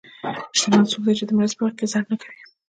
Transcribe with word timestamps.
شتمن 0.57 0.83
څوک 0.91 1.01
دی 1.05 1.13
چې 1.19 1.23
د 1.27 1.31
مرستې 1.37 1.57
په 1.57 1.63
وخت 1.65 1.75
کې 1.79 1.91
ځنډ 1.93 2.05
نه 2.11 2.15
کوي. 2.21 2.41